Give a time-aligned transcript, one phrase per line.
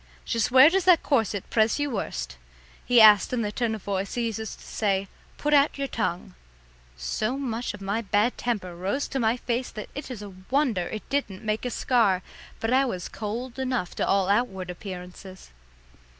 [0.25, 2.37] "Just where does that corset press you worst?"
[2.83, 6.33] he asked in the tone of voice he uses to say "put out your tongue."
[6.97, 10.87] So much of my bad temper rose to my face that it is a wonder
[10.87, 12.23] it didn't make a scar;
[12.59, 15.51] but I was cold enough to all outward appearances.